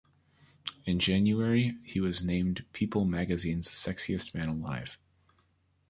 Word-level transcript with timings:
In 0.87 0.97
January, 0.97 1.77
he 1.85 1.99
was 1.99 2.23
named 2.23 2.65
"People" 2.73 3.05
magazine's 3.05 3.69
Sexiest 3.69 4.33
Man 4.33 4.49
Alive. 4.49 4.97